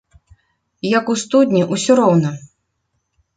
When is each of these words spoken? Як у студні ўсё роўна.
Як 0.97 1.11
у 1.13 1.15
студні 1.23 1.61
ўсё 1.73 1.99
роўна. 2.01 2.33